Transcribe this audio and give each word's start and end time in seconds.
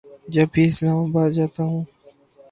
جب 0.33 0.47
بھی 0.53 0.63
اسلام 0.67 0.97
آباد 0.99 1.29
جاتا 1.31 1.63
ہوں 1.63 1.83